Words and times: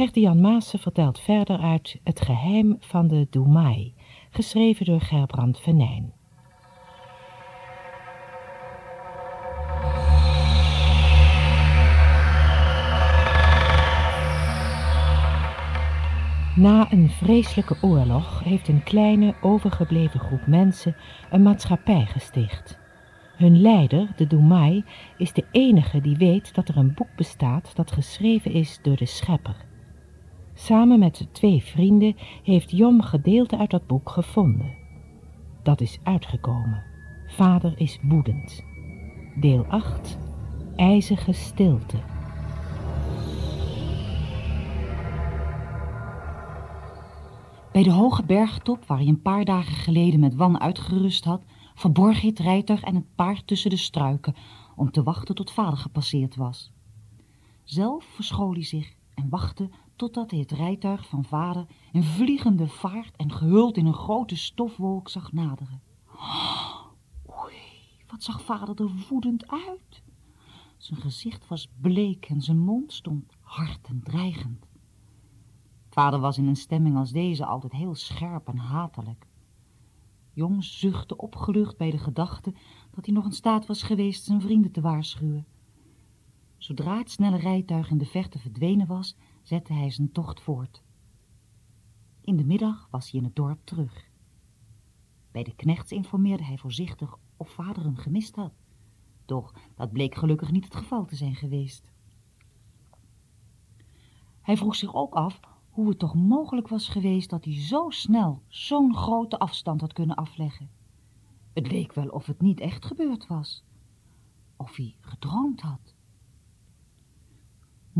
Gert-Jan 0.00 0.40
Maassen 0.40 0.78
vertelt 0.78 1.20
verder 1.20 1.58
uit 1.58 2.00
Het 2.04 2.20
geheim 2.20 2.76
van 2.78 3.08
de 3.08 3.26
Doemai, 3.30 3.94
geschreven 4.30 4.86
door 4.86 5.00
Gerbrand 5.00 5.60
Venijn. 5.60 6.12
Na 16.56 16.92
een 16.92 17.08
vreselijke 17.08 17.76
oorlog 17.80 18.44
heeft 18.44 18.68
een 18.68 18.82
kleine 18.82 19.34
overgebleven 19.40 20.20
groep 20.20 20.46
mensen 20.46 20.96
een 21.30 21.42
maatschappij 21.42 22.06
gesticht. 22.06 22.78
Hun 23.36 23.60
leider, 23.60 24.08
de 24.16 24.26
Doemai, 24.26 24.84
is 25.16 25.32
de 25.32 25.44
enige 25.50 26.00
die 26.00 26.16
weet 26.16 26.54
dat 26.54 26.68
er 26.68 26.76
een 26.76 26.94
boek 26.94 27.16
bestaat 27.16 27.76
dat 27.76 27.92
geschreven 27.92 28.52
is 28.52 28.78
door 28.82 28.96
de 28.96 29.06
schepper. 29.06 29.68
Samen 30.60 30.98
met 30.98 31.28
twee 31.32 31.62
vrienden 31.62 32.16
heeft 32.42 32.70
Jom 32.70 33.02
gedeelte 33.02 33.58
uit 33.58 33.70
dat 33.70 33.86
boek 33.86 34.10
gevonden. 34.10 34.76
Dat 35.62 35.80
is 35.80 35.98
uitgekomen. 36.02 36.82
Vader 37.26 37.80
is 37.80 37.98
woedend. 38.02 38.64
Deel 39.36 39.64
8. 39.64 40.18
IJzige 40.76 41.32
stilte. 41.32 41.96
Bij 47.72 47.82
de 47.82 47.92
hoge 47.92 48.24
bergtop, 48.24 48.84
waar 48.86 48.98
hij 48.98 49.06
een 49.06 49.22
paar 49.22 49.44
dagen 49.44 49.74
geleden 49.74 50.20
met 50.20 50.34
wan 50.34 50.60
uitgerust 50.60 51.24
had, 51.24 51.42
verborg 51.74 52.20
hij 52.20 52.28
het 52.30 52.38
rijtuig 52.38 52.82
en 52.82 52.94
het 52.94 53.14
paard 53.14 53.46
tussen 53.46 53.70
de 53.70 53.76
struiken 53.76 54.34
om 54.76 54.90
te 54.90 55.02
wachten 55.02 55.34
tot 55.34 55.52
vader 55.52 55.78
gepasseerd 55.78 56.36
was. 56.36 56.72
Zelf 57.64 58.04
verschool 58.04 58.52
hij 58.52 58.64
zich 58.64 58.94
en 59.14 59.28
wachtte 59.28 59.70
totdat 60.00 60.30
hij 60.30 60.40
het 60.40 60.50
rijtuig 60.50 61.08
van 61.08 61.24
vader 61.24 61.66
in 61.92 62.02
vliegende 62.02 62.68
vaart 62.68 63.16
en 63.16 63.32
gehuld 63.32 63.76
in 63.76 63.86
een 63.86 63.94
grote 63.94 64.36
stofwolk 64.36 65.08
zag 65.08 65.32
naderen. 65.32 65.82
Oei, 67.42 67.54
wat 68.06 68.22
zag 68.22 68.42
vader 68.42 68.80
er 68.80 69.06
woedend 69.08 69.50
uit. 69.50 70.02
Zijn 70.76 71.00
gezicht 71.00 71.48
was 71.48 71.68
bleek 71.80 72.24
en 72.28 72.40
zijn 72.40 72.58
mond 72.58 72.92
stond 72.92 73.36
hard 73.40 73.86
en 73.88 74.00
dreigend. 74.02 74.66
Vader 75.88 76.20
was 76.20 76.38
in 76.38 76.46
een 76.46 76.56
stemming 76.56 76.96
als 76.96 77.12
deze 77.12 77.44
altijd 77.44 77.72
heel 77.72 77.94
scherp 77.94 78.48
en 78.48 78.58
hatelijk. 78.58 79.26
Jong 80.32 80.64
zuchtte 80.64 81.16
opgelucht 81.16 81.76
bij 81.76 81.90
de 81.90 81.98
gedachte 81.98 82.54
dat 82.90 83.06
hij 83.06 83.14
nog 83.14 83.24
in 83.24 83.32
staat 83.32 83.66
was 83.66 83.82
geweest 83.82 84.24
zijn 84.24 84.40
vrienden 84.40 84.72
te 84.72 84.80
waarschuwen. 84.80 85.46
Zodra 86.56 86.98
het 86.98 87.10
snelle 87.10 87.38
rijtuig 87.38 87.90
in 87.90 87.98
de 87.98 88.06
verte 88.06 88.38
verdwenen 88.38 88.86
was, 88.86 89.16
zette 89.42 89.72
hij 89.72 89.90
zijn 89.90 90.12
tocht 90.12 90.40
voort. 90.40 90.82
In 92.20 92.36
de 92.36 92.44
middag 92.44 92.88
was 92.90 93.10
hij 93.10 93.20
in 93.20 93.26
het 93.26 93.36
dorp 93.36 93.60
terug. 93.64 94.08
Bij 95.30 95.42
de 95.42 95.54
knechts 95.54 95.92
informeerde 95.92 96.44
hij 96.44 96.58
voorzichtig 96.58 97.16
of 97.36 97.50
vader 97.50 97.82
hem 97.82 97.96
gemist 97.96 98.36
had. 98.36 98.52
Doch 99.24 99.54
dat 99.74 99.92
bleek 99.92 100.14
gelukkig 100.14 100.50
niet 100.50 100.64
het 100.64 100.74
geval 100.74 101.04
te 101.04 101.16
zijn 101.16 101.34
geweest. 101.34 101.84
Hij 104.40 104.56
vroeg 104.56 104.74
zich 104.74 104.94
ook 104.94 105.14
af 105.14 105.40
hoe 105.70 105.88
het 105.88 105.98
toch 105.98 106.14
mogelijk 106.14 106.68
was 106.68 106.88
geweest 106.88 107.30
dat 107.30 107.44
hij 107.44 107.60
zo 107.60 107.90
snel 107.90 108.42
zo'n 108.48 108.94
grote 108.96 109.38
afstand 109.38 109.80
had 109.80 109.92
kunnen 109.92 110.16
afleggen. 110.16 110.70
Het 111.52 111.70
leek 111.70 111.92
wel 111.92 112.08
of 112.08 112.26
het 112.26 112.40
niet 112.40 112.60
echt 112.60 112.84
gebeurd 112.84 113.26
was. 113.26 113.64
Of 114.56 114.76
hij 114.76 114.96
gedroomd 115.00 115.60
had. 115.60 115.94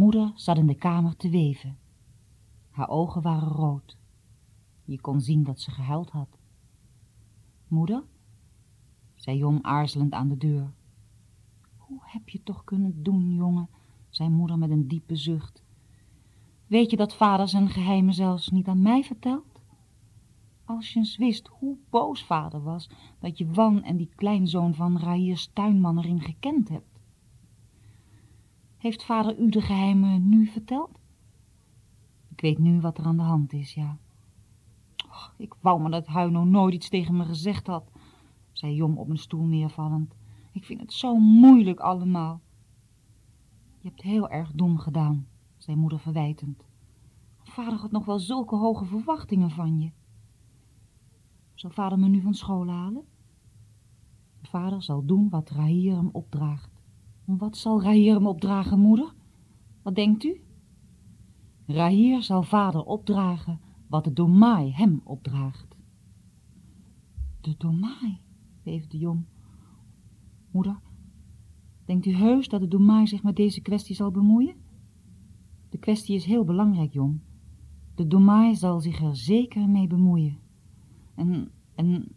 Moeder 0.00 0.32
zat 0.34 0.56
in 0.56 0.66
de 0.66 0.74
kamer 0.74 1.16
te 1.16 1.30
weven. 1.30 1.78
Haar 2.70 2.88
ogen 2.88 3.22
waren 3.22 3.48
rood. 3.48 3.96
Je 4.84 5.00
kon 5.00 5.20
zien 5.20 5.44
dat 5.44 5.60
ze 5.60 5.70
gehuild 5.70 6.10
had. 6.10 6.38
Moeder, 7.68 8.04
zei 9.14 9.36
Jom 9.36 9.58
aarzelend 9.62 10.12
aan 10.12 10.28
de 10.28 10.36
deur. 10.36 10.72
Hoe 11.76 12.00
heb 12.02 12.28
je 12.28 12.42
toch 12.42 12.64
kunnen 12.64 13.02
doen, 13.02 13.34
jongen, 13.34 13.68
zei 14.08 14.28
moeder 14.28 14.58
met 14.58 14.70
een 14.70 14.88
diepe 14.88 15.16
zucht. 15.16 15.62
Weet 16.66 16.90
je 16.90 16.96
dat 16.96 17.16
vader 17.16 17.48
zijn 17.48 17.68
geheimen 17.68 18.14
zelfs 18.14 18.48
niet 18.48 18.68
aan 18.68 18.82
mij 18.82 19.02
vertelt? 19.02 19.60
Als 20.64 20.92
je 20.92 20.98
eens 20.98 21.16
wist 21.16 21.46
hoe 21.46 21.76
boos 21.90 22.24
vader 22.24 22.62
was, 22.62 22.90
dat 23.18 23.38
je 23.38 23.52
Wan 23.52 23.82
en 23.82 23.96
die 23.96 24.10
kleinzoon 24.14 24.74
van 24.74 24.98
Rahiers 24.98 25.50
tuinman 25.52 25.98
erin 25.98 26.20
gekend 26.20 26.68
hebt. 26.68 26.89
Heeft 28.80 29.04
vader 29.04 29.38
u 29.38 29.48
de 29.48 29.60
geheimen 29.60 30.28
nu 30.28 30.46
verteld? 30.46 30.98
Ik 32.28 32.40
weet 32.40 32.58
nu 32.58 32.80
wat 32.80 32.98
er 32.98 33.04
aan 33.04 33.16
de 33.16 33.22
hand 33.22 33.52
is, 33.52 33.74
ja. 33.74 33.98
Och, 35.08 35.34
ik 35.36 35.54
wou 35.60 35.80
maar 35.80 35.90
dat 35.90 36.06
Huino 36.06 36.44
nooit 36.44 36.74
iets 36.74 36.88
tegen 36.88 37.16
me 37.16 37.24
gezegd 37.24 37.66
had, 37.66 37.90
zei 38.52 38.74
Jom 38.74 38.98
op 38.98 39.08
een 39.08 39.18
stoel 39.18 39.44
neervallend. 39.44 40.14
Ik 40.52 40.64
vind 40.64 40.80
het 40.80 40.92
zo 40.92 41.16
moeilijk 41.16 41.80
allemaal. 41.80 42.40
Je 43.78 43.88
hebt 43.88 44.02
heel 44.02 44.30
erg 44.30 44.52
dom 44.52 44.78
gedaan, 44.78 45.26
zei 45.56 45.76
moeder 45.76 45.98
verwijtend. 45.98 46.64
Vader 47.42 47.78
had 47.78 47.90
nog 47.90 48.04
wel 48.04 48.18
zulke 48.18 48.56
hoge 48.56 48.84
verwachtingen 48.84 49.50
van 49.50 49.80
je. 49.80 49.90
Zal 51.54 51.70
vader 51.70 51.98
me 51.98 52.08
nu 52.08 52.20
van 52.20 52.34
school 52.34 52.68
halen? 52.68 53.04
Vader 54.42 54.82
zal 54.82 55.04
doen 55.04 55.28
wat 55.28 55.50
Rahir 55.50 55.94
hem 55.94 56.08
opdraagt. 56.12 56.79
Wat 57.38 57.56
zal 57.56 57.82
Rahir 57.82 58.14
hem 58.14 58.26
opdragen, 58.26 58.78
moeder? 58.78 59.14
Wat 59.82 59.94
denkt 59.94 60.24
u? 60.24 60.40
Rahir 61.66 62.22
zal 62.22 62.42
vader 62.42 62.84
opdragen 62.84 63.60
wat 63.88 64.04
de 64.04 64.12
Domai 64.12 64.72
hem 64.72 65.00
opdraagt. 65.04 65.76
De 67.40 67.54
Domai, 67.58 68.20
beefde 68.62 68.98
Jong. 68.98 69.24
Moeder, 70.50 70.80
denkt 71.84 72.06
u 72.06 72.14
heus 72.14 72.48
dat 72.48 72.60
de 72.60 72.68
Domai 72.68 73.06
zich 73.06 73.22
met 73.22 73.36
deze 73.36 73.60
kwestie 73.60 73.94
zal 73.94 74.10
bemoeien? 74.10 74.56
De 75.68 75.78
kwestie 75.78 76.14
is 76.14 76.24
heel 76.24 76.44
belangrijk, 76.44 76.92
Jong. 76.92 77.20
De 77.94 78.06
Domai 78.06 78.54
zal 78.54 78.80
zich 78.80 79.02
er 79.02 79.16
zeker 79.16 79.68
mee 79.68 79.86
bemoeien. 79.86 80.38
En, 81.14 81.50
en, 81.74 82.08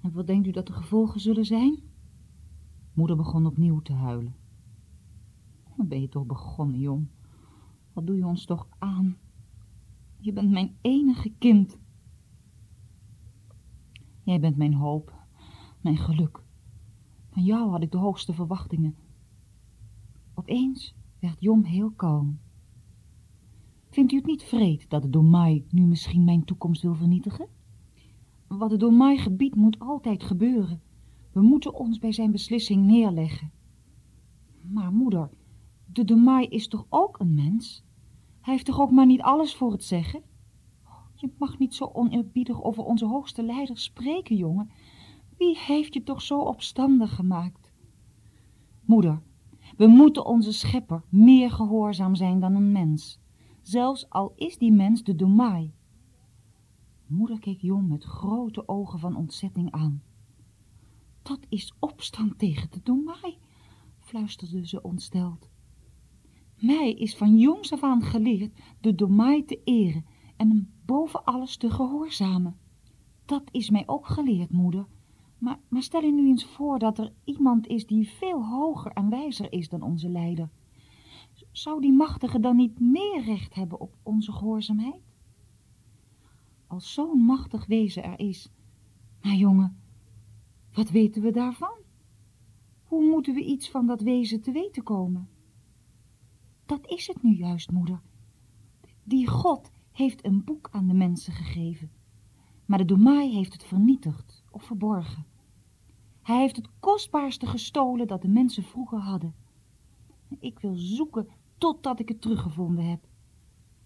en 0.00 0.12
wat 0.12 0.26
denkt 0.26 0.46
u 0.46 0.50
dat 0.50 0.66
de 0.66 0.72
gevolgen 0.72 1.20
zullen 1.20 1.44
zijn? 1.44 1.78
Moeder 2.92 3.16
begon 3.16 3.46
opnieuw 3.46 3.80
te 3.80 3.92
huilen. 3.92 4.41
Wat 5.82 5.90
ben 5.90 6.00
je 6.00 6.08
toch 6.08 6.26
begonnen, 6.26 6.78
jong? 6.78 7.06
Wat 7.92 8.06
doe 8.06 8.16
je 8.16 8.26
ons 8.26 8.44
toch 8.44 8.68
aan? 8.78 9.16
Je 10.18 10.32
bent 10.32 10.50
mijn 10.50 10.76
enige 10.80 11.32
kind. 11.38 11.78
Jij 14.22 14.40
bent 14.40 14.56
mijn 14.56 14.74
hoop, 14.74 15.14
mijn 15.80 15.96
geluk. 15.96 16.44
Van 17.30 17.44
jou 17.44 17.70
had 17.70 17.82
ik 17.82 17.90
de 17.90 17.98
hoogste 17.98 18.32
verwachtingen. 18.32 18.96
Opeens 20.34 20.94
werd 21.18 21.40
Jom 21.40 21.64
heel 21.64 21.90
kalm. 21.90 22.38
Vindt 23.90 24.12
u 24.12 24.16
het 24.16 24.26
niet 24.26 24.42
vreed 24.42 24.90
dat 24.90 25.02
de 25.02 25.10
Domai 25.10 25.66
nu 25.70 25.86
misschien 25.86 26.24
mijn 26.24 26.44
toekomst 26.44 26.82
wil 26.82 26.94
vernietigen? 26.94 27.48
Wat 28.46 28.70
de 28.70 28.76
Domai 28.76 29.18
gebiedt 29.18 29.56
moet 29.56 29.78
altijd 29.78 30.22
gebeuren. 30.22 30.82
We 31.32 31.40
moeten 31.40 31.74
ons 31.74 31.98
bij 31.98 32.12
zijn 32.12 32.30
beslissing 32.30 32.86
neerleggen. 32.86 33.50
Maar 34.60 34.92
moeder, 34.92 35.30
de 35.92 36.04
Domai 36.04 36.46
is 36.46 36.68
toch 36.68 36.86
ook 36.88 37.18
een 37.20 37.34
mens? 37.34 37.84
Hij 38.40 38.52
heeft 38.52 38.66
toch 38.66 38.80
ook 38.80 38.90
maar 38.90 39.06
niet 39.06 39.22
alles 39.22 39.54
voor 39.54 39.72
het 39.72 39.84
zeggen? 39.84 40.22
Je 41.14 41.32
mag 41.38 41.58
niet 41.58 41.74
zo 41.74 41.90
oneerbiedig 41.92 42.62
over 42.62 42.84
onze 42.84 43.06
hoogste 43.06 43.42
leider 43.42 43.78
spreken, 43.78 44.36
jongen. 44.36 44.70
Wie 45.38 45.58
heeft 45.58 45.94
je 45.94 46.02
toch 46.02 46.22
zo 46.22 46.38
opstandig 46.38 47.14
gemaakt? 47.14 47.72
Moeder, 48.84 49.22
we 49.76 49.86
moeten 49.86 50.26
onze 50.26 50.52
schepper 50.52 51.04
meer 51.08 51.50
gehoorzaam 51.50 52.14
zijn 52.14 52.40
dan 52.40 52.54
een 52.54 52.72
mens 52.72 53.20
zelfs 53.62 54.10
al 54.10 54.32
is 54.36 54.58
die 54.58 54.72
mens 54.72 55.02
de 55.02 55.16
Domai. 55.16 55.74
Moeder 57.06 57.38
keek 57.38 57.60
Jong 57.60 57.88
met 57.88 58.04
grote 58.04 58.68
ogen 58.68 58.98
van 58.98 59.16
ontzetting 59.16 59.70
aan. 59.70 60.02
Dat 61.22 61.46
is 61.48 61.74
opstand 61.78 62.38
tegen 62.38 62.70
de 62.70 62.80
Domai, 62.82 63.38
fluisterde 63.98 64.66
ze 64.66 64.82
ontsteld. 64.82 65.50
Mij 66.62 66.92
is 66.92 67.16
van 67.16 67.38
jongs 67.38 67.72
af 67.72 67.82
aan 67.82 68.02
geleerd 68.02 68.58
de 68.80 68.94
Domai 68.94 69.44
te 69.44 69.60
eren 69.64 70.04
en 70.36 70.48
hem 70.48 70.72
boven 70.84 71.24
alles 71.24 71.56
te 71.56 71.70
gehoorzamen. 71.70 72.56
Dat 73.24 73.42
is 73.50 73.70
mij 73.70 73.82
ook 73.86 74.06
geleerd, 74.06 74.50
moeder. 74.50 74.86
Maar, 75.38 75.58
stel 75.70 76.02
je 76.02 76.12
nu 76.12 76.26
eens 76.26 76.44
voor 76.44 76.78
dat 76.78 76.98
er 76.98 77.12
iemand 77.24 77.66
is 77.66 77.86
die 77.86 78.08
veel 78.08 78.44
hoger 78.44 78.92
en 78.92 79.08
wijzer 79.08 79.52
is 79.52 79.68
dan 79.68 79.82
onze 79.82 80.08
leider 80.08 80.50
zou 81.52 81.80
die 81.80 81.92
machtige 81.92 82.40
dan 82.40 82.56
niet 82.56 82.80
meer 82.80 83.22
recht 83.24 83.54
hebben 83.54 83.80
op 83.80 83.96
onze 84.02 84.32
gehoorzaamheid? 84.32 85.02
Als 86.66 86.92
zo'n 86.92 87.24
machtig 87.24 87.66
wezen 87.66 88.02
er 88.04 88.18
is, 88.18 88.50
maar 89.22 89.34
jongen, 89.34 89.80
wat 90.72 90.90
weten 90.90 91.22
we 91.22 91.30
daarvan? 91.30 91.78
Hoe 92.82 93.10
moeten 93.10 93.34
we 93.34 93.44
iets 93.44 93.70
van 93.70 93.86
dat 93.86 94.00
wezen 94.00 94.40
te 94.40 94.52
weten 94.52 94.82
komen? 94.82 95.28
Dat 96.66 96.86
is 96.86 97.06
het 97.06 97.22
nu 97.22 97.34
juist, 97.34 97.70
moeder. 97.70 98.00
Die 99.04 99.28
God 99.28 99.70
heeft 99.92 100.24
een 100.24 100.44
boek 100.44 100.68
aan 100.72 100.86
de 100.86 100.94
mensen 100.94 101.32
gegeven, 101.32 101.90
maar 102.66 102.78
de 102.78 102.84
Doemai 102.84 103.34
heeft 103.34 103.52
het 103.52 103.64
vernietigd 103.64 104.44
of 104.50 104.62
verborgen. 104.62 105.26
Hij 106.22 106.40
heeft 106.40 106.56
het 106.56 106.68
kostbaarste 106.80 107.46
gestolen 107.46 108.06
dat 108.06 108.22
de 108.22 108.28
mensen 108.28 108.62
vroeger 108.62 108.98
hadden. 108.98 109.34
Ik 110.38 110.58
wil 110.58 110.74
zoeken 110.74 111.28
totdat 111.58 112.00
ik 112.00 112.08
het 112.08 112.20
teruggevonden 112.20 112.84
heb. 112.84 113.06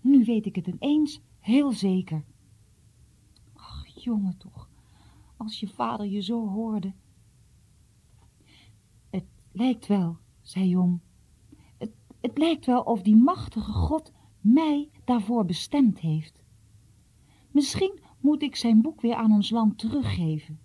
Nu 0.01 0.25
weet 0.25 0.47
ik 0.47 0.57
het 0.57 0.67
ineens 0.67 1.21
heel 1.39 1.73
zeker. 1.73 2.25
Ach, 3.53 3.87
jongen 3.87 4.37
toch, 4.37 4.69
als 5.37 5.61
je 5.61 5.69
vader 5.69 6.07
je 6.07 6.21
zo 6.21 6.49
hoorde. 6.49 6.93
Het 9.11 9.25
lijkt 9.53 9.87
wel, 9.87 10.17
zei 10.43 10.69
Jong. 10.69 11.01
Het, 12.27 12.35
het 12.35 12.45
lijkt 12.45 12.67
wel 12.67 12.83
of 12.83 13.03
die 13.03 13.17
machtige 13.17 13.73
God 13.73 14.13
mij 14.41 14.91
daarvoor 15.05 15.45
bestemd 15.45 15.99
heeft. 15.99 16.43
Misschien 17.51 18.01
moet 18.21 18.43
ik 18.43 18.57
zijn 18.57 18.83
boek 18.83 19.01
weer 19.01 19.15
aan 19.15 19.33
ons 19.33 19.51
land 19.51 19.79
teruggeven. 19.79 20.59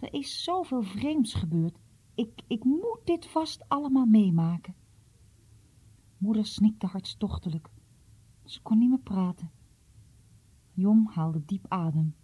Er 0.00 0.14
is 0.14 0.42
zoveel 0.42 0.82
vreemds 0.82 1.34
gebeurd. 1.34 1.78
Ik, 2.14 2.42
ik 2.46 2.64
moet 2.64 3.00
dit 3.04 3.26
vast 3.26 3.68
allemaal 3.68 4.06
meemaken. 4.06 4.74
Moeder 6.18 6.46
snikte 6.46 6.86
hartstochtelijk. 6.86 7.70
Ze 8.44 8.62
kon 8.62 8.78
niet 8.78 8.88
meer 8.88 8.98
praten. 8.98 9.50
Jom 10.72 11.06
haalde 11.06 11.44
diep 11.44 11.66
adem. 11.68 12.14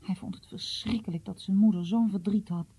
Hij 0.00 0.16
vond 0.16 0.34
het 0.34 0.46
verschrikkelijk 0.46 1.24
dat 1.24 1.40
zijn 1.40 1.56
moeder 1.56 1.86
zo'n 1.86 2.10
verdriet 2.10 2.48
had. 2.48 2.74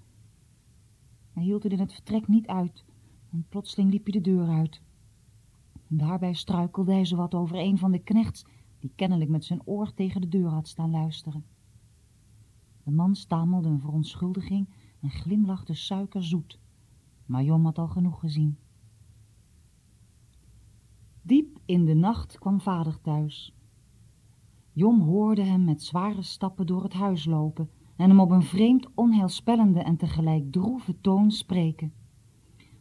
Hij 1.33 1.44
hield 1.44 1.63
het 1.63 1.71
in 1.71 1.80
het 1.80 1.94
vertrek 1.94 2.27
niet 2.27 2.47
uit 2.47 2.86
en 3.36 3.45
plotseling 3.50 3.92
liep 3.92 4.03
hij 4.03 4.13
de 4.13 4.21
deur 4.21 4.47
uit. 4.47 4.81
Daarbij 5.97 6.33
struikelde 6.33 6.92
hij 6.92 7.06
zowat 7.06 7.33
over 7.33 7.57
een 7.57 7.77
van 7.77 7.92
de 7.92 8.00
knechts 8.00 8.45
die 8.80 8.92
kennelijk 8.95 9.30
met 9.30 9.45
zijn 9.45 9.62
oor 9.65 9.94
tegen 9.94 10.21
de 10.21 10.27
deur 10.27 10.50
had 10.50 10.68
staan 10.68 10.92
luisteren. 10.92 11.45
De 12.83 12.92
man 12.92 13.15
stamelde 13.15 13.69
een 13.69 13.80
verontschuldiging 13.80 14.69
en 15.01 15.09
glimlachte 15.09 15.74
suikerzoet, 15.74 16.59
maar 17.25 17.44
Jom 17.44 17.65
had 17.65 17.77
al 17.77 17.88
genoeg 17.88 18.19
gezien. 18.19 18.57
Diep 21.21 21.59
in 21.65 21.86
de 21.86 21.94
nacht 21.94 22.39
kwam 22.39 22.62
vader 22.62 23.01
thuis. 23.01 23.56
Jom 24.71 25.01
hoorde 25.01 25.44
hem 25.44 25.63
met 25.63 25.83
zware 25.83 26.21
stappen 26.21 26.68
door 26.68 26.83
het 26.83 26.94
huis 26.94 27.25
lopen 27.25 27.69
en 27.95 28.09
hem 28.09 28.19
op 28.19 28.30
een 28.30 28.44
vreemd 28.44 28.88
onheilspellende 28.95 29.80
en 29.80 29.97
tegelijk 29.97 30.51
droeve 30.51 31.01
toon 31.01 31.31
spreken. 31.31 31.94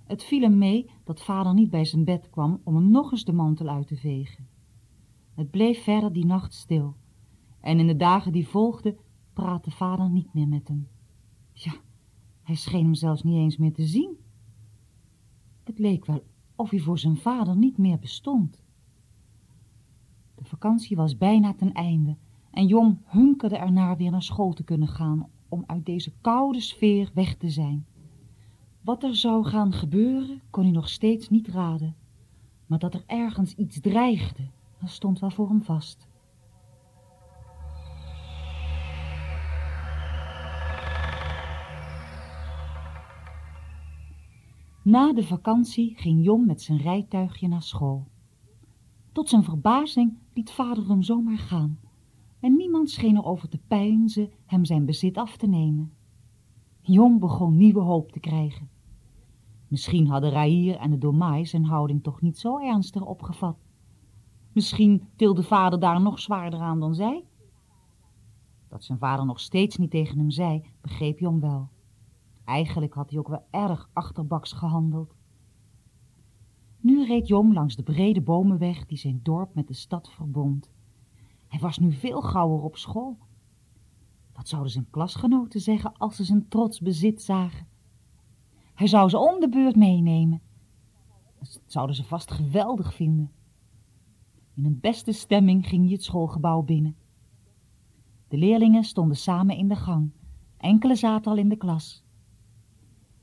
Het 0.04 0.24
viel 0.24 0.40
hem 0.40 0.58
mee 0.58 0.90
dat 1.04 1.22
vader 1.22 1.54
niet 1.54 1.70
bij 1.70 1.84
zijn 1.84 2.04
bed 2.04 2.30
kwam 2.30 2.60
om 2.64 2.74
hem 2.74 2.90
nog 2.90 3.10
eens 3.10 3.24
de 3.24 3.32
mantel 3.32 3.68
uit 3.68 3.86
te 3.86 3.96
vegen. 3.96 4.48
Het 5.34 5.50
bleef 5.50 5.82
verder 5.82 6.12
die 6.12 6.26
nacht 6.26 6.54
stil 6.54 6.96
en 7.60 7.78
in 7.78 7.86
de 7.86 7.96
dagen 7.96 8.32
die 8.32 8.48
volgden 8.48 8.96
praatte 9.32 9.70
vader 9.70 10.10
niet 10.10 10.34
meer 10.34 10.48
met 10.48 10.68
hem. 10.68 10.88
Ja, 11.52 11.72
hij 12.42 12.54
scheen 12.54 12.84
hem 12.84 12.94
zelfs 12.94 13.22
niet 13.22 13.36
eens 13.36 13.56
meer 13.56 13.72
te 13.72 13.86
zien. 13.86 14.16
Het 15.64 15.78
leek 15.78 16.06
wel 16.06 16.24
of 16.56 16.70
hij 16.70 16.78
voor 16.78 16.98
zijn 16.98 17.16
vader 17.16 17.56
niet 17.56 17.78
meer 17.78 17.98
bestond. 17.98 18.62
De 20.34 20.44
vakantie 20.44 20.96
was 20.96 21.16
bijna 21.16 21.54
ten 21.54 21.72
einde 21.72 22.16
en 22.50 22.66
Jom 22.66 23.00
hunkerde 23.04 23.56
ernaar 23.56 23.96
weer 23.96 24.10
naar 24.10 24.22
school 24.22 24.52
te 24.52 24.64
kunnen 24.64 24.88
gaan 24.88 25.28
om 25.48 25.64
uit 25.66 25.86
deze 25.86 26.12
koude 26.20 26.60
sfeer 26.60 27.10
weg 27.14 27.36
te 27.36 27.50
zijn. 27.50 27.86
Wat 28.84 29.02
er 29.02 29.16
zou 29.16 29.44
gaan 29.44 29.72
gebeuren, 29.72 30.42
kon 30.50 30.62
hij 30.62 30.72
nog 30.72 30.88
steeds 30.88 31.28
niet 31.28 31.48
raden, 31.48 31.96
maar 32.66 32.78
dat 32.78 32.94
er 32.94 33.02
ergens 33.06 33.54
iets 33.54 33.80
dreigde, 33.80 34.50
dat 34.80 34.90
stond 34.90 35.18
wel 35.18 35.30
voor 35.30 35.48
hem 35.48 35.62
vast. 35.62 36.08
Na 44.82 45.12
de 45.12 45.24
vakantie 45.24 45.96
ging 45.96 46.24
Jom 46.24 46.46
met 46.46 46.62
zijn 46.62 46.78
rijtuigje 46.78 47.48
naar 47.48 47.62
school. 47.62 48.06
Tot 49.12 49.28
zijn 49.28 49.44
verbazing 49.44 50.18
liet 50.34 50.50
vader 50.50 50.88
hem 50.88 51.02
zomaar 51.02 51.38
gaan 51.38 51.78
en 52.40 52.56
niemand 52.56 52.90
scheen 52.90 53.16
erover 53.16 53.48
te 53.48 53.58
peinzen 53.68 54.30
hem 54.46 54.64
zijn 54.64 54.84
bezit 54.84 55.16
af 55.16 55.36
te 55.36 55.46
nemen. 55.46 55.92
Jom 56.80 57.18
begon 57.18 57.56
nieuwe 57.56 57.80
hoop 57.80 58.12
te 58.12 58.20
krijgen. 58.20 58.73
Misschien 59.68 60.06
hadden 60.06 60.30
Raïr 60.30 60.76
en 60.76 60.90
de 60.90 60.98
Domaai 60.98 61.46
zijn 61.46 61.64
houding 61.64 62.02
toch 62.02 62.20
niet 62.20 62.38
zo 62.38 62.58
ernstig 62.58 63.02
opgevat. 63.02 63.56
Misschien 64.52 65.08
tilde 65.16 65.42
vader 65.42 65.80
daar 65.80 66.00
nog 66.00 66.20
zwaarder 66.20 66.60
aan 66.60 66.80
dan 66.80 66.94
zij. 66.94 67.24
Dat 68.68 68.84
zijn 68.84 68.98
vader 68.98 69.26
nog 69.26 69.40
steeds 69.40 69.76
niet 69.76 69.90
tegen 69.90 70.18
hem 70.18 70.30
zei, 70.30 70.64
begreep 70.80 71.18
Jom 71.18 71.40
wel. 71.40 71.68
Eigenlijk 72.44 72.94
had 72.94 73.10
hij 73.10 73.18
ook 73.18 73.28
wel 73.28 73.46
erg 73.50 73.88
achterbaks 73.92 74.52
gehandeld. 74.52 75.14
Nu 76.80 77.06
reed 77.06 77.28
Jom 77.28 77.52
langs 77.52 77.76
de 77.76 77.82
brede 77.82 78.20
bomenweg 78.20 78.86
die 78.86 78.98
zijn 78.98 79.20
dorp 79.22 79.54
met 79.54 79.68
de 79.68 79.74
stad 79.74 80.10
verbond. 80.10 80.70
Hij 81.46 81.60
was 81.60 81.78
nu 81.78 81.92
veel 81.92 82.20
gauwer 82.20 82.62
op 82.62 82.76
school. 82.76 83.18
Wat 84.32 84.48
zouden 84.48 84.72
zijn 84.72 84.90
klasgenoten 84.90 85.60
zeggen 85.60 85.92
als 85.96 86.16
ze 86.16 86.24
zijn 86.24 86.48
trots 86.48 86.80
bezit 86.80 87.22
zagen? 87.22 87.66
Hij 88.74 88.86
zou 88.86 89.08
ze 89.08 89.18
om 89.18 89.40
de 89.40 89.48
beurt 89.48 89.76
meenemen. 89.76 90.42
Dat 91.38 91.60
zouden 91.66 91.96
ze 91.96 92.04
vast 92.04 92.30
geweldig 92.30 92.94
vinden. 92.94 93.32
In 94.54 94.64
een 94.64 94.80
beste 94.80 95.12
stemming 95.12 95.66
ging 95.66 95.82
hij 95.84 95.92
het 95.92 96.02
schoolgebouw 96.02 96.62
binnen. 96.62 96.96
De 98.28 98.36
leerlingen 98.36 98.84
stonden 98.84 99.16
samen 99.16 99.56
in 99.56 99.68
de 99.68 99.76
gang. 99.76 100.10
Enkele 100.56 100.94
zaten 100.94 101.30
al 101.30 101.38
in 101.38 101.48
de 101.48 101.56
klas. 101.56 102.04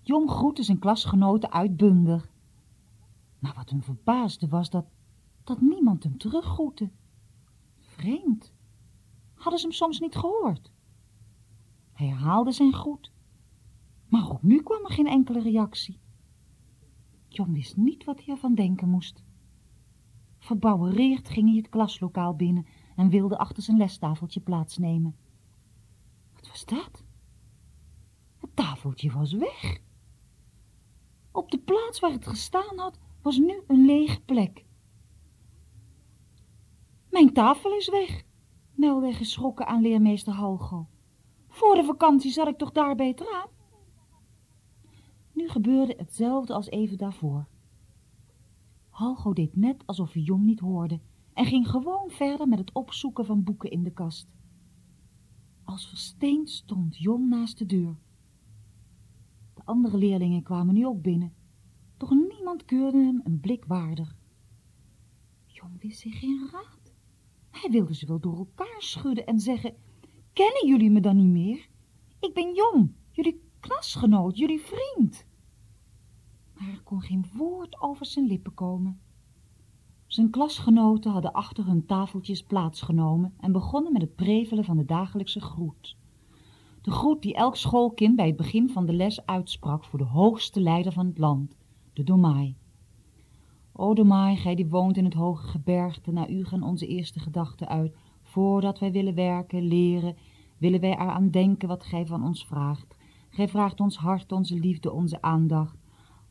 Jong 0.02 0.30
groette 0.30 0.64
zijn 0.64 0.80
klasgenoten 0.80 1.52
uitbundig. 1.52 2.32
Maar 3.40 3.54
wat 3.56 3.70
hem 3.70 3.84
verbaasde 3.84 4.48
was 4.48 4.70
dat, 4.70 4.86
dat 5.44 5.62
niemand 5.62 6.04
hem 6.04 6.18
teruggroette. 6.18 6.90
Vreemd. 7.80 8.54
Hadden 9.34 9.60
ze 9.60 9.66
hem 9.66 9.76
soms 9.76 10.00
niet 10.00 10.16
gehoord? 10.16 10.72
Hij 11.92 12.08
herhaalde 12.08 12.52
zijn 12.52 12.74
groet. 12.74 13.11
Maar 14.12 14.32
ook 14.32 14.44
nu 14.44 14.62
kwam 14.62 14.86
er 14.86 14.92
geen 14.92 15.08
enkele 15.08 15.42
reactie. 15.42 16.00
John 17.28 17.52
wist 17.52 17.78
niet 17.78 18.04
wat 18.04 18.24
hij 18.24 18.34
ervan 18.34 18.56
denken 18.56 18.90
moest. 18.90 19.24
Verbouwereerd 20.38 21.30
ging 21.30 21.48
hij 21.48 21.58
het 21.58 21.70
klaslokaal 21.70 22.36
binnen 22.36 22.66
en 22.96 23.10
wilde 23.10 23.38
achter 23.38 23.64
zijn 23.64 23.78
lestafeltje 23.78 24.40
plaatsnemen. 24.40 25.16
Wat 26.34 26.48
was 26.48 26.66
dat? 26.66 27.04
Het 28.38 28.56
tafeltje 28.56 29.12
was 29.12 29.34
weg. 29.34 29.82
Op 31.32 31.52
de 31.52 31.60
plaats 31.60 32.00
waar 32.00 32.12
het 32.12 32.28
gestaan 32.28 32.78
had, 32.78 33.00
was 33.22 33.38
nu 33.38 33.62
een 33.68 33.86
lege 33.86 34.22
plek. 34.22 34.66
Mijn 37.10 37.34
tafel 37.34 37.76
is 37.76 37.90
weg, 37.90 38.24
meldde 38.74 39.14
geschrokken 39.14 39.68
aan 39.68 39.82
leermeester 39.82 40.34
Halgo. 40.34 40.88
Voor 41.48 41.76
de 41.76 41.84
vakantie 41.84 42.32
zat 42.32 42.48
ik 42.48 42.58
toch 42.58 42.72
daar 42.72 42.96
beter 42.96 43.34
aan? 43.34 43.51
Nu 45.34 45.50
gebeurde 45.50 45.94
hetzelfde 45.98 46.54
als 46.54 46.70
even 46.70 46.98
daarvoor. 46.98 47.48
Halgo 48.90 49.34
deed 49.34 49.56
net 49.56 49.84
alsof 49.86 50.14
hij 50.14 50.22
Jong 50.22 50.44
niet 50.44 50.60
hoorde 50.60 51.00
en 51.34 51.46
ging 51.46 51.68
gewoon 51.68 52.10
verder 52.10 52.48
met 52.48 52.60
het 52.60 52.74
opzoeken 52.74 53.26
van 53.26 53.44
boeken 53.44 53.72
in 53.72 53.84
de 53.84 53.92
kast. 53.92 54.28
Als 55.64 55.88
versteend 55.88 56.50
stond 56.50 56.98
Jon 56.98 57.30
naast 57.30 57.58
de 57.58 57.66
deur. 57.66 57.98
De 59.54 59.62
andere 59.66 59.98
leerlingen 59.98 60.44
kwamen 60.44 60.74
nu 60.74 60.86
ook 60.86 61.02
binnen, 61.02 61.34
doch 61.98 62.10
niemand 62.10 62.66
keurde 62.66 62.98
hem 62.98 63.22
een 63.24 63.40
blik 63.40 63.66
waardig. 63.66 64.16
Jon 65.46 65.78
wist 65.80 66.00
zich 66.00 66.20
geen 66.20 66.50
raad. 66.52 66.94
Hij 67.50 67.72
wilde 67.72 67.96
ze 67.96 68.06
wel 68.06 68.20
door 68.20 68.38
elkaar 68.38 68.76
schudden 68.78 69.26
en 69.26 69.40
zeggen, 69.40 69.76
kennen 70.34 70.68
jullie 70.68 70.92
me 70.92 71.00
dan 71.00 71.16
niet 71.16 71.32
meer? 71.32 71.70
Ik 72.20 72.34
ben 72.34 72.54
Jon, 72.54 72.96
jullie 73.12 73.42
klasgenoot, 73.62 74.38
jullie 74.38 74.62
vriend. 74.62 75.26
Maar 76.54 76.70
er 76.70 76.82
kon 76.84 77.02
geen 77.02 77.26
woord 77.34 77.82
over 77.82 78.06
zijn 78.06 78.28
lippen 78.28 78.54
komen. 78.54 79.00
Zijn 80.08 80.30
klasgenoten 80.30 81.12
hadden 81.12 81.32
achter 81.32 81.66
hun 81.66 81.86
tafeltjes 81.86 82.44
plaatsgenomen 82.44 83.34
en 83.40 83.52
begonnen 83.52 83.94
met 83.94 84.02
het 84.02 84.16
prevelen 84.16 84.64
van 84.64 84.78
de 84.78 84.86
dagelijkse 84.86 85.42
groet. 85.42 85.98
De 86.82 86.92
groet 86.92 87.22
die 87.22 87.34
elk 87.34 87.56
schoolkind 87.56 88.16
bij 88.16 88.28
het 88.28 88.36
begin 88.36 88.70
van 88.70 88.86
de 88.86 88.94
les 88.94 89.26
uitsprak 89.26 89.84
voor 89.84 90.00
de 90.00 90.06
hoogste 90.06 90.62
leider 90.62 90.92
van 90.92 91.06
het 91.06 91.18
land, 91.18 91.58
de 91.94 92.04
Domai. 92.04 92.56
O 93.72 93.94
Domai, 93.94 94.36
gij 94.36 94.56
die 94.56 94.68
woont 94.68 94.98
in 94.98 95.06
het 95.06 95.14
hoge 95.14 95.48
gebergte, 95.48 96.12
naar 96.12 96.30
u 96.30 96.46
gaan 96.46 96.64
onze 96.64 96.88
eerste 96.88 97.20
gedachten 97.20 97.68
uit. 97.68 97.96
Voordat 98.22 98.80
wij 98.80 98.92
willen 98.92 99.16
werken, 99.16 99.62
leren, 99.62 100.18
willen 100.58 100.80
wij 100.80 100.92
eraan 100.94 101.30
denken 101.30 101.68
wat 101.68 101.84
gij 101.84 102.06
van 102.06 102.24
ons 102.24 102.46
vraagt. 102.46 102.91
Gij 103.34 103.48
vraagt 103.48 103.80
ons 103.80 103.98
hart, 103.98 104.32
onze 104.32 104.60
liefde, 104.60 104.92
onze 104.92 105.22
aandacht. 105.22 105.78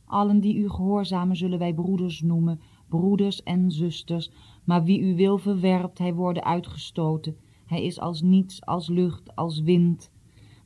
Allen 0.05 0.39
die 0.39 0.55
u 0.55 0.69
gehoorzamen 0.69 1.35
zullen 1.35 1.59
wij 1.59 1.73
broeders 1.73 2.21
noemen. 2.21 2.59
broeders 2.89 3.43
en 3.43 3.71
zusters, 3.71 4.31
maar 4.63 4.83
wie 4.83 5.01
u 5.01 5.15
wil 5.15 5.37
verwerpt, 5.37 5.97
hij 5.97 6.13
worden 6.13 6.43
uitgestoten. 6.43 7.37
Hij 7.65 7.83
is 7.83 7.99
als 7.99 8.21
niets, 8.21 8.65
als 8.65 8.87
lucht, 8.87 9.35
als 9.35 9.61
wind. 9.61 10.11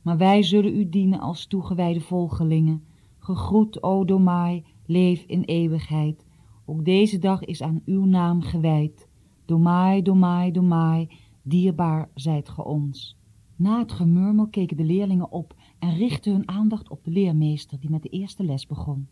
Maar 0.02 0.16
wij 0.16 0.42
zullen 0.42 0.76
u 0.76 0.88
dienen 0.88 1.20
als 1.20 1.46
toegewijde 1.46 2.00
volgelingen. 2.00 2.84
Gegroet, 3.18 3.82
o 3.82 4.04
Domai, 4.04 4.64
leef 4.86 5.24
in 5.26 5.42
eeuwigheid. 5.42 6.26
Ook 6.64 6.84
deze 6.84 7.18
dag 7.18 7.44
is 7.44 7.62
aan 7.62 7.82
uw 7.84 8.04
naam 8.04 8.42
gewijd. 8.42 9.08
Domai, 9.44 10.02
Domai, 10.02 10.52
Domai, 10.52 11.08
dierbaar 11.42 12.10
zijt 12.14 12.48
ge 12.48 12.64
ons. 12.64 13.16
Na 13.56 13.78
het 13.78 13.92
gemurmel 13.92 14.48
keken 14.48 14.76
de 14.76 14.84
leerlingen 14.84 15.30
op 15.30 15.54
en 15.78 15.94
richtten 15.94 16.32
hun 16.32 16.48
aandacht 16.48 16.88
op 16.88 17.04
de 17.04 17.10
leermeester 17.10 17.80
die 17.80 17.90
met 17.90 18.02
de 18.02 18.08
eerste 18.08 18.44
les 18.44 18.66
begon. 18.66 19.08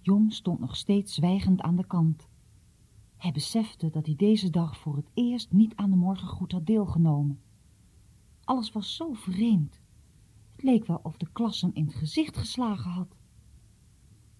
Jom 0.00 0.30
stond 0.30 0.60
nog 0.60 0.76
steeds 0.76 1.14
zwijgend 1.14 1.60
aan 1.60 1.76
de 1.76 1.86
kant. 1.86 2.28
Hij 3.16 3.32
besefte 3.32 3.90
dat 3.90 4.06
hij 4.06 4.16
deze 4.16 4.50
dag 4.50 4.78
voor 4.78 4.96
het 4.96 5.10
eerst 5.14 5.52
niet 5.52 5.76
aan 5.76 5.90
de 5.90 5.96
morgengroet 5.96 6.52
had 6.52 6.66
deelgenomen. 6.66 7.40
Alles 8.44 8.72
was 8.72 8.96
zo 8.96 9.12
vreemd. 9.12 9.80
Het 10.52 10.62
leek 10.62 10.86
wel 10.86 11.00
of 11.02 11.16
de 11.16 11.28
klas 11.32 11.60
hem 11.60 11.70
in 11.74 11.90
gezicht 11.90 12.36
geslagen 12.36 12.90
had. 12.90 13.16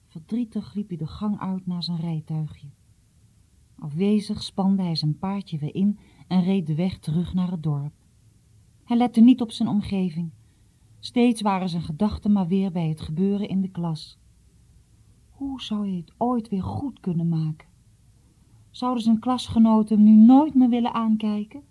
Verdrietig 0.06 0.74
liep 0.74 0.88
hij 0.88 0.96
de 0.96 1.06
gang 1.06 1.38
uit 1.38 1.66
naar 1.66 1.82
zijn 1.82 2.00
rijtuigje. 2.00 2.68
Afwezig 3.78 4.42
spande 4.42 4.82
hij 4.82 4.96
zijn 4.96 5.18
paardje 5.18 5.58
weer 5.58 5.74
in 5.74 5.98
en 6.28 6.42
reed 6.42 6.66
de 6.66 6.74
weg 6.74 6.98
terug 6.98 7.34
naar 7.34 7.50
het 7.50 7.62
dorp. 7.62 7.92
Hij 8.84 8.96
lette 8.96 9.20
niet 9.20 9.40
op 9.40 9.50
zijn 9.50 9.68
omgeving. 9.68 10.30
Steeds 11.04 11.40
waren 11.40 11.68
zijn 11.68 11.82
gedachten 11.82 12.32
maar 12.32 12.46
weer 12.46 12.72
bij 12.72 12.88
het 12.88 13.00
gebeuren 13.00 13.48
in 13.48 13.60
de 13.60 13.68
klas. 13.68 14.18
Hoe 15.30 15.62
zou 15.62 15.88
hij 15.88 15.96
het 15.96 16.12
ooit 16.16 16.48
weer 16.48 16.62
goed 16.62 17.00
kunnen 17.00 17.28
maken? 17.28 17.68
Zouden 18.70 19.02
zijn 19.02 19.18
klasgenoten 19.18 19.96
hem 19.96 20.04
nu 20.04 20.24
nooit 20.24 20.54
meer 20.54 20.68
willen 20.68 20.94
aankijken? 20.94 21.62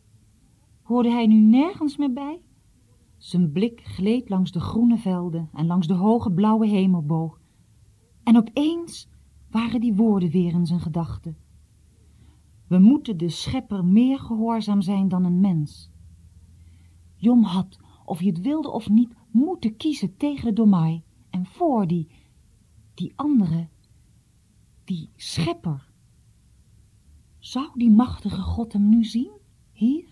Hoorde 0.81 1.09
hij 1.09 1.27
nu 1.27 1.39
nergens 1.39 1.97
meer 1.97 2.13
bij? 2.13 2.41
Zijn 3.17 3.51
blik 3.51 3.81
gleed 3.83 4.29
langs 4.29 4.51
de 4.51 4.59
groene 4.59 4.97
velden 4.97 5.50
en 5.53 5.65
langs 5.65 5.88
de 5.88 5.93
hoge 5.93 6.31
blauwe 6.31 6.67
hemelboog. 6.67 7.39
En 8.23 8.38
opeens 8.38 9.09
waren 9.50 9.81
die 9.81 9.93
woorden 9.93 10.29
weer 10.29 10.53
in 10.53 10.65
zijn 10.65 10.79
gedachten. 10.79 11.38
We 12.67 12.79
moeten 12.79 13.17
de 13.17 13.29
schepper 13.29 13.85
meer 13.85 14.19
gehoorzaam 14.19 14.81
zijn 14.81 15.07
dan 15.07 15.25
een 15.25 15.39
mens. 15.39 15.91
Jom 17.15 17.43
had, 17.43 17.79
of 18.11 18.19
hij 18.19 18.27
het 18.27 18.41
wilde 18.41 18.69
of 18.69 18.89
niet, 18.89 19.13
moeten 19.29 19.77
kiezen 19.77 20.17
tegen 20.17 20.45
de 20.45 20.53
Domai 20.53 21.03
en 21.29 21.45
voor 21.45 21.87
die, 21.87 22.07
die 22.93 23.13
andere, 23.15 23.67
die 24.83 25.09
schepper. 25.15 25.91
Zou 27.39 27.69
die 27.73 27.91
machtige 27.91 28.41
God 28.41 28.73
hem 28.73 28.89
nu 28.89 29.03
zien, 29.03 29.31
hier? 29.71 30.05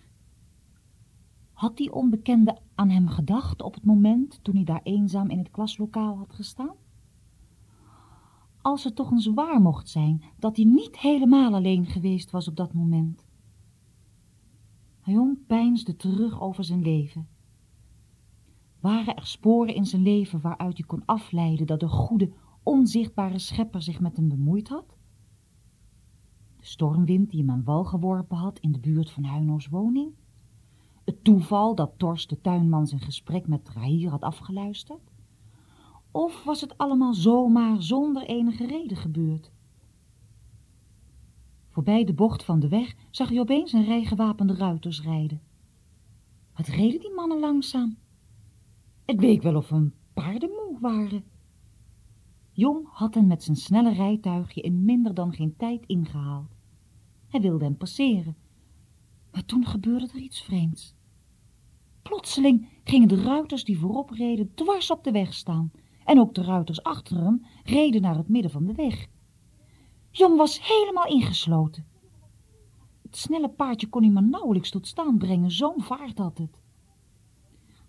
Had 1.52 1.78
die 1.78 1.94
onbekende 1.94 2.58
aan 2.76 2.90
hem 2.90 3.08
gedacht 3.08 3.62
op 3.62 3.74
het 3.74 3.86
moment 3.86 4.44
toen 4.44 4.56
hij 4.56 4.64
daar 4.64 4.84
eenzaam 4.84 5.30
in 5.30 5.38
het 5.38 5.52
klaslokaal 5.52 6.18
had 6.18 6.34
gestaan? 6.34 6.76
Als 8.62 8.84
het 8.84 8.96
toch 8.96 9.12
eens 9.12 9.28
waar 9.28 9.62
mocht 9.62 9.90
zijn 9.90 10.24
dat 10.38 10.56
hij 10.56 10.66
niet 10.66 11.00
helemaal 11.00 11.54
alleen 11.54 11.86
geweest 11.86 12.32
was 12.32 12.48
op 12.48 12.56
dat 12.56 12.74
moment. 12.74 13.24
Hij 15.02 15.36
peinsde 15.48 15.96
terug 15.96 16.42
over 16.42 16.64
zijn 16.64 16.82
leven. 16.82 17.38
Waren 18.80 19.16
er 19.16 19.26
sporen 19.28 19.76
in 19.76 19.86
zijn 19.86 20.02
leven 20.02 20.42
waaruit 20.42 20.78
hij 20.78 20.88
kon 20.88 21.06
afleiden 21.06 21.68
dat 21.68 21.80
de 21.80 21.88
goede, 21.88 22.32
onzichtbare 22.64 23.40
schepper 23.40 23.82
zich 23.82 24.00
met 24.00 24.16
hem 24.16 24.30
bemoeid 24.30 24.68
had? 24.68 24.98
De 26.58 26.66
stormwind 26.66 27.30
die 27.30 27.40
hem 27.40 27.52
aan 27.52 27.64
wal 27.64 27.84
geworpen 27.84 28.38
had 28.38 28.60
in 28.60 28.72
de 28.72 28.80
buurt 28.80 29.10
van 29.10 29.24
Huino's 29.24 29.68
woning? 29.68 30.14
Het 31.04 31.24
toeval 31.24 31.76
dat 31.76 31.94
Torst 31.98 32.30
de 32.30 32.42
tuinman 32.42 32.88
zijn 32.88 33.02
gesprek 33.02 33.48
met 33.48 33.70
Rahir 33.70 34.10
had 34.10 34.22
afgeluisterd? 34.22 35.12
Of 36.12 36.44
was 36.44 36.62
het 36.62 36.78
allemaal 36.78 37.14
zomaar 37.14 37.82
zonder 37.82 38.24
enige 38.24 38.66
reden 38.66 38.98
gebeurd? 38.98 39.52
Voorbij 41.70 42.04
de 42.04 42.14
bocht 42.14 42.44
van 42.44 42.60
de 42.60 42.68
weg 42.68 42.96
zag 43.10 43.30
hij 43.30 43.40
opeens 43.40 43.74
een 43.74 43.86
rij 43.86 44.04
gewapende 44.04 44.54
ruiters 44.54 45.02
rijden. 45.02 45.42
Wat 46.56 46.68
reden 46.68 47.00
die 47.00 47.14
mannen 47.14 47.40
langzaam? 47.40 47.98
Het 49.10 49.22
leek 49.22 49.42
wel 49.42 49.56
of 49.56 49.72
een 49.72 49.94
paardenmoe 50.14 50.78
waren. 50.80 51.24
Jong 52.52 52.88
had 52.92 53.14
hen 53.14 53.28
met 53.28 53.44
zijn 53.44 53.58
snelle 53.58 53.94
rijtuigje 53.94 54.62
in 54.62 54.86
minder 54.86 55.14
dan 55.14 55.34
geen 55.34 55.56
tijd 55.58 55.86
ingehaald. 55.86 56.56
Hij 57.28 57.42
wilde 57.42 57.64
hem 57.64 57.78
passeren, 57.78 58.38
maar 59.32 59.46
toen 59.46 59.66
gebeurde 59.66 60.08
er 60.14 60.20
iets 60.20 60.42
vreemds. 60.42 60.96
Plotseling 62.02 62.68
gingen 62.84 63.08
de 63.08 63.22
ruiters 63.22 63.64
die 63.64 63.80
voorop 63.80 64.10
reden 64.10 64.54
dwars 64.54 64.92
op 64.92 65.04
de 65.04 65.12
weg 65.12 65.34
staan 65.34 65.72
en 66.06 66.20
ook 66.20 66.34
de 66.34 66.44
ruiters 66.44 66.84
achter 66.84 67.18
hem 67.18 67.46
reden 67.64 68.02
naar 68.02 68.18
het 68.18 68.30
midden 68.30 68.52
van 68.52 68.66
de 68.66 68.74
weg. 68.74 69.08
Jong 70.12 70.38
was 70.38 70.68
helemaal 70.68 71.08
ingesloten. 71.08 71.86
Het 73.02 73.18
snelle 73.18 73.50
paardje 73.50 73.88
kon 73.88 74.04
hij 74.04 74.12
maar 74.12 74.30
nauwelijks 74.30 74.70
tot 74.70 74.88
staan 74.88 75.18
brengen, 75.18 75.52
zo'n 75.52 75.82
vaart 75.82 76.18
had 76.18 76.38
het. 76.38 76.62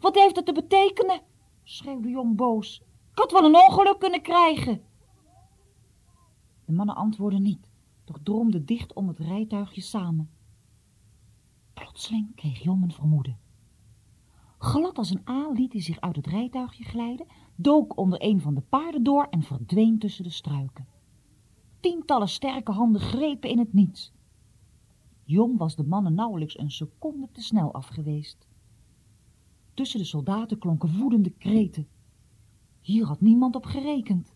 Wat 0.00 0.14
heeft 0.14 0.37
het 0.37 0.47
te 0.47 0.52
betekenen? 0.52 1.21
schreeuwde 1.62 2.09
Jong 2.09 2.37
boos. 2.37 2.83
Ik 3.12 3.19
had 3.19 3.33
wel 3.33 3.45
een 3.45 3.54
ongeluk 3.54 3.99
kunnen 3.99 4.23
krijgen. 4.23 4.83
De 6.64 6.73
mannen 6.73 6.95
antwoordden 6.95 7.42
niet, 7.42 7.69
doch 8.04 8.19
dromden 8.23 8.66
dicht 8.66 8.92
om 8.95 9.09
het 9.09 9.19
rijtuigje 9.19 9.80
samen. 9.80 10.30
Plotseling 11.75 12.35
kreeg 12.35 12.62
Jong 12.62 12.83
een 12.83 12.92
vermoeden. 12.92 13.38
Glad 14.59 14.99
als 14.99 15.11
een 15.11 15.21
aal 15.25 15.52
liet 15.52 15.73
hij 15.73 15.83
zich 15.83 16.00
uit 16.00 16.16
het 16.16 16.26
rijtuigje 16.26 16.85
glijden, 16.85 17.26
dook 17.54 17.99
onder 17.99 18.23
een 18.23 18.40
van 18.40 18.54
de 18.54 18.61
paarden 18.61 19.02
door 19.02 19.26
en 19.30 19.42
verdween 19.42 19.99
tussen 19.99 20.25
de 20.25 20.30
struiken. 20.30 20.87
Tientallen 21.80 22.28
sterke 22.28 22.73
handen 22.73 23.00
grepen 23.00 23.50
in 23.50 23.59
het 23.59 23.73
niets. 23.73 24.12
Jong 25.25 25.59
was 25.59 25.76
de 25.76 25.85
mannen 25.85 26.14
nauwelijks 26.14 26.59
een 26.59 26.71
seconde 26.71 27.28
te 27.33 27.42
snel 27.42 27.73
afgeweest. 27.73 28.49
Tussen 29.74 29.98
de 29.98 30.06
soldaten 30.06 30.58
klonken 30.58 30.98
woedende 30.98 31.30
kreten. 31.30 31.88
Hier 32.80 33.06
had 33.06 33.20
niemand 33.20 33.56
op 33.56 33.64
gerekend. 33.64 34.34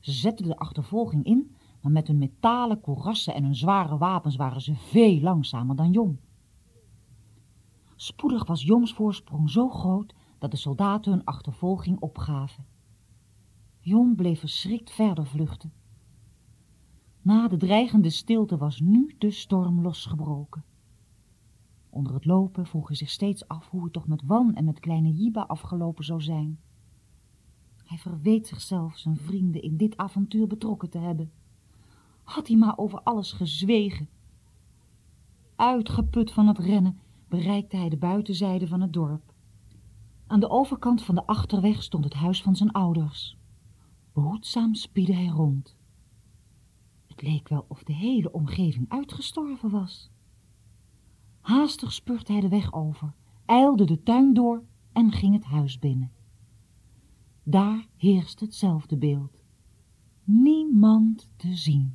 Ze 0.00 0.12
zetten 0.12 0.46
de 0.46 0.56
achtervolging 0.56 1.24
in, 1.24 1.54
maar 1.82 1.92
met 1.92 2.06
hun 2.06 2.18
metalen 2.18 2.80
koerassen 2.80 3.34
en 3.34 3.44
hun 3.44 3.56
zware 3.56 3.98
wapens 3.98 4.36
waren 4.36 4.60
ze 4.60 4.74
veel 4.74 5.20
langzamer 5.20 5.76
dan 5.76 5.90
Jong. 5.90 6.18
Spoedig 7.96 8.46
was 8.46 8.62
Jongs 8.62 8.92
voorsprong 8.92 9.50
zo 9.50 9.68
groot 9.68 10.14
dat 10.38 10.50
de 10.50 10.56
soldaten 10.56 11.12
hun 11.12 11.24
achtervolging 11.24 12.00
opgaven. 12.00 12.66
Jong 13.80 14.16
bleef 14.16 14.40
verschrikt 14.40 14.90
verder 14.90 15.26
vluchten. 15.26 15.72
Na 17.22 17.48
de 17.48 17.56
dreigende 17.56 18.10
stilte 18.10 18.56
was 18.56 18.80
nu 18.80 19.14
de 19.18 19.30
storm 19.30 19.82
losgebroken. 19.82 20.64
Onder 21.98 22.14
het 22.14 22.24
lopen 22.24 22.66
vroeg 22.66 22.88
hij 22.88 22.96
zich 22.96 23.10
steeds 23.10 23.48
af 23.48 23.68
hoe 23.68 23.84
het 23.84 23.92
toch 23.92 24.06
met 24.06 24.22
Wan 24.22 24.54
en 24.54 24.64
met 24.64 24.80
kleine 24.80 25.12
Jiba 25.12 25.42
afgelopen 25.42 26.04
zou 26.04 26.20
zijn. 26.20 26.58
Hij 27.84 27.98
verweet 27.98 28.46
zichzelf 28.46 28.98
zijn 28.98 29.16
vrienden 29.16 29.62
in 29.62 29.76
dit 29.76 29.96
avontuur 29.96 30.46
betrokken 30.46 30.90
te 30.90 30.98
hebben. 30.98 31.32
Had 32.22 32.48
hij 32.48 32.56
maar 32.56 32.78
over 32.78 33.00
alles 33.02 33.32
gezwegen. 33.32 34.08
Uitgeput 35.56 36.32
van 36.32 36.46
het 36.46 36.58
rennen 36.58 36.98
bereikte 37.28 37.76
hij 37.76 37.88
de 37.88 37.98
buitenzijde 37.98 38.66
van 38.66 38.80
het 38.80 38.92
dorp. 38.92 39.34
Aan 40.26 40.40
de 40.40 40.50
overkant 40.50 41.02
van 41.02 41.14
de 41.14 41.26
achterweg 41.26 41.82
stond 41.82 42.04
het 42.04 42.14
huis 42.14 42.42
van 42.42 42.56
zijn 42.56 42.72
ouders. 42.72 43.38
Behoedzaam 44.12 44.74
spiedde 44.74 45.14
hij 45.14 45.28
rond. 45.28 45.76
Het 47.06 47.22
leek 47.22 47.48
wel 47.48 47.64
of 47.68 47.82
de 47.82 47.94
hele 47.94 48.32
omgeving 48.32 48.88
uitgestorven 48.88 49.70
was. 49.70 50.10
Haastig 51.48 51.92
spurte 51.92 52.32
hij 52.32 52.40
de 52.40 52.48
weg 52.48 52.72
over, 52.72 53.14
eilde 53.46 53.84
de 53.84 54.02
tuin 54.02 54.34
door 54.34 54.62
en 54.92 55.12
ging 55.12 55.34
het 55.34 55.44
huis 55.44 55.78
binnen. 55.78 56.10
Daar 57.42 57.86
heerst 57.96 58.40
hetzelfde 58.40 58.96
beeld. 58.96 59.42
Niemand 60.24 61.30
te 61.36 61.56
zien. 61.56 61.94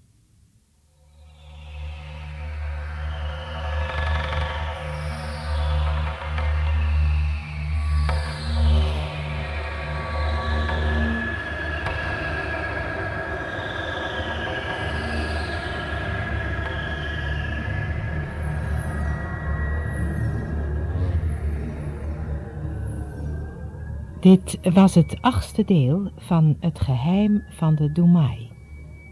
Dit 24.23 24.59
was 24.73 24.95
het 24.95 25.17
achtste 25.21 25.65
deel 25.65 26.11
van 26.17 26.57
Het 26.59 26.79
geheim 26.79 27.43
van 27.49 27.75
de 27.75 27.91
Doemai. 27.91 28.51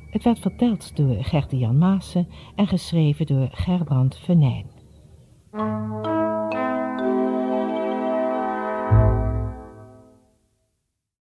Het 0.10 0.24
werd 0.24 0.40
verteld 0.40 0.96
door 0.96 1.24
Gerte 1.24 1.58
Jan 1.58 1.78
Maassen 1.78 2.28
en 2.56 2.68
geschreven 2.68 3.26
door 3.26 3.50
Gerbrand 3.52 4.18
Venijn. 4.18 4.66